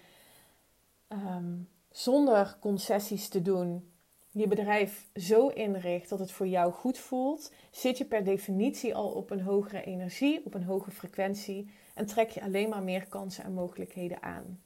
ehm, 1.08 1.56
zonder 1.90 2.56
concessies 2.60 3.28
te 3.28 3.42
doen 3.42 3.90
je 4.32 4.46
bedrijf 4.46 5.08
zo 5.14 5.48
inricht 5.48 6.08
dat 6.08 6.18
het 6.18 6.32
voor 6.32 6.46
jou 6.46 6.72
goed 6.72 6.98
voelt, 6.98 7.52
zit 7.70 7.98
je 7.98 8.04
per 8.04 8.24
definitie 8.24 8.94
al 8.94 9.10
op 9.10 9.30
een 9.30 9.40
hogere 9.40 9.82
energie, 9.82 10.44
op 10.44 10.54
een 10.54 10.64
hoge 10.64 10.90
frequentie 10.90 11.70
en 11.94 12.06
trek 12.06 12.30
je 12.30 12.42
alleen 12.42 12.68
maar 12.68 12.82
meer 12.82 13.08
kansen 13.08 13.44
en 13.44 13.52
mogelijkheden 13.52 14.22
aan. 14.22 14.60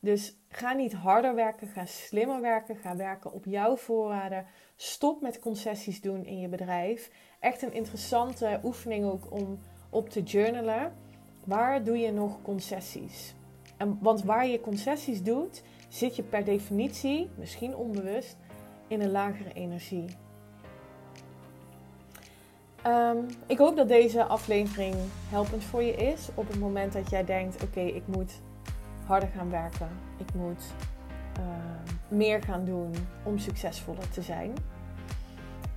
Dus 0.00 0.36
ga 0.48 0.72
niet 0.72 0.92
harder 0.92 1.34
werken, 1.34 1.66
ga 1.68 1.86
slimmer 1.86 2.40
werken, 2.40 2.76
ga 2.76 2.96
werken 2.96 3.32
op 3.32 3.44
jouw 3.44 3.76
voorwaarden. 3.76 4.46
Stop 4.76 5.20
met 5.20 5.38
concessies 5.38 6.00
doen 6.00 6.24
in 6.24 6.40
je 6.40 6.48
bedrijf. 6.48 7.10
Echt 7.40 7.62
een 7.62 7.72
interessante 7.72 8.60
oefening 8.64 9.04
ook 9.04 9.32
om 9.32 9.58
op 9.90 10.08
te 10.08 10.22
journalen. 10.22 10.92
Waar 11.44 11.84
doe 11.84 11.98
je 11.98 12.12
nog 12.12 12.42
concessies? 12.42 13.34
En, 13.76 13.98
want 14.00 14.22
waar 14.22 14.46
je 14.46 14.60
concessies 14.60 15.22
doet, 15.22 15.62
zit 15.88 16.16
je 16.16 16.22
per 16.22 16.44
definitie, 16.44 17.30
misschien 17.38 17.76
onbewust, 17.76 18.36
in 18.88 19.00
een 19.00 19.10
lagere 19.10 19.52
energie. 19.52 20.04
Ehm, 22.82 23.16
ik 23.46 23.58
hoop 23.58 23.76
dat 23.76 23.88
deze 23.88 24.24
aflevering 24.24 24.94
helpend 25.28 25.64
voor 25.64 25.82
je 25.82 25.94
is 25.94 26.28
op 26.34 26.48
het 26.48 26.58
moment 26.58 26.92
dat 26.92 27.10
jij 27.10 27.24
denkt: 27.24 27.62
oké, 27.62 27.80
ik 27.80 28.02
moet 28.06 28.32
harder 29.06 29.28
gaan 29.36 29.50
werken. 29.50 29.88
Ik 30.18 30.34
moet 30.34 30.62
ehm, 31.32 32.16
meer 32.16 32.42
gaan 32.42 32.64
doen 32.64 32.94
om 33.22 33.38
succesvoller 33.38 34.08
te 34.08 34.22
zijn. 34.22 34.52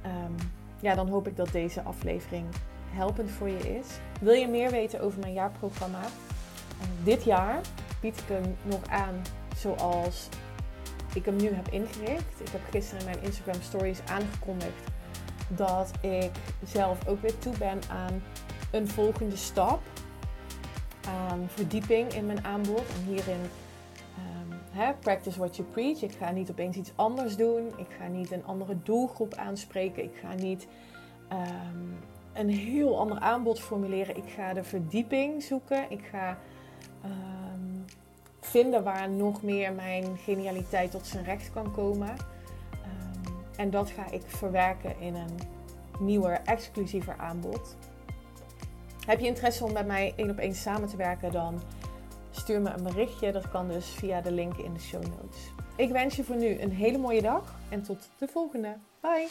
Ehm, 0.01 0.31
ja, 0.79 0.95
dan 0.95 1.09
hoop 1.09 1.27
ik 1.27 1.35
dat 1.35 1.51
deze 1.51 1.81
aflevering 1.81 2.45
helpend 2.89 3.31
voor 3.31 3.49
je 3.49 3.77
is. 3.77 3.87
Wil 4.21 4.33
je 4.33 4.47
meer 4.47 4.71
weten 4.71 5.01
over 5.01 5.19
mijn 5.19 5.33
jaarprogramma? 5.33 6.01
Uh, 6.01 6.87
dit 7.03 7.23
jaar 7.23 7.61
bied 8.01 8.19
ik 8.19 8.27
hem 8.27 8.55
nog 8.63 8.87
aan 8.89 9.21
zoals 9.55 10.29
ik 11.13 11.25
hem 11.25 11.35
nu 11.35 11.49
heb 11.49 11.67
ingericht. 11.67 12.39
Ik 12.39 12.49
heb 12.51 12.61
gisteren 12.69 12.99
in 12.99 13.05
mijn 13.05 13.23
Instagram 13.23 13.61
stories 13.61 13.99
aangekondigd 14.09 14.94
dat 15.47 15.91
ik 16.01 16.31
zelf 16.63 17.07
ook 17.07 17.21
weer 17.21 17.39
toe 17.39 17.57
ben 17.57 17.79
aan 17.89 18.23
een 18.71 18.87
volgende 18.87 19.37
stap. 19.37 19.81
Aan 21.07 21.45
verdieping 21.47 22.13
in 22.13 22.25
mijn 22.25 22.45
aanbod. 22.45 22.83
En 22.95 23.13
hierin 23.13 23.41
hè, 24.75 24.93
practice 24.93 25.39
what 25.39 25.55
you 25.55 25.67
preach. 25.67 26.01
Ik 26.01 26.11
ga 26.11 26.31
niet 26.31 26.51
opeens 26.51 26.77
iets 26.77 26.91
anders 26.95 27.35
doen. 27.35 27.67
Ik 27.77 27.95
ga 27.99 28.07
niet 28.07 28.31
een 28.31 28.45
andere 28.45 28.77
doelgroep 28.83 29.33
aanspreken. 29.33 30.03
Ik 30.03 30.15
ga 30.21 30.33
niet 30.33 30.67
um, 31.31 31.99
een 32.33 32.49
heel 32.49 32.99
ander 32.99 33.19
aanbod 33.19 33.59
formuleren. 33.59 34.17
Ik 34.17 34.29
ga 34.35 34.53
de 34.53 34.63
verdieping 34.63 35.43
zoeken. 35.43 35.85
Ik 35.89 36.05
ga 36.11 36.37
um, 37.05 37.85
vinden 38.39 38.83
waar 38.83 39.09
nog 39.09 39.43
meer 39.43 39.73
mijn 39.73 40.17
genialiteit 40.17 40.91
tot 40.91 41.07
zijn 41.07 41.23
recht 41.23 41.51
kan 41.51 41.71
komen. 41.71 42.15
En 43.57 43.69
dat 43.69 43.89
ga 43.89 44.11
ik 44.11 44.21
verwerken 44.25 44.99
in 44.99 45.15
een 45.15 45.39
nieuwer, 45.99 46.41
exclusiever 46.45 47.15
aanbod. 47.17 47.75
Heb 49.05 49.19
je 49.19 49.25
interesse 49.25 49.63
om 49.63 49.73
met 49.73 49.87
mij 49.87 50.13
één 50.15 50.29
op 50.29 50.37
één 50.37 50.55
samen 50.55 50.87
te 50.87 50.97
werken, 50.97 51.31
dan 51.31 51.61
stuur 52.31 52.61
me 52.61 52.69
een 52.69 52.83
berichtje. 52.83 53.31
Dat 53.31 53.49
kan 53.49 53.67
dus 53.67 53.85
via 53.85 54.21
de 54.21 54.31
link 54.31 54.57
in 54.57 54.73
de 54.73 54.79
show 54.79 55.03
notes. 55.03 55.51
Ik 55.75 55.91
wens 55.91 56.15
je 56.15 56.23
voor 56.23 56.35
nu 56.35 56.59
een 56.59 56.71
hele 56.71 56.97
mooie 56.97 57.21
dag 57.21 57.55
en 57.69 57.81
tot 57.81 58.09
de 58.17 58.27
volgende. 58.27 58.77
Bye! 59.01 59.27